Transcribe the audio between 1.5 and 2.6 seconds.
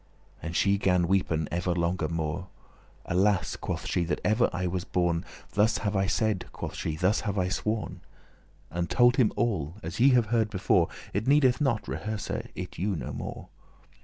ever longer more.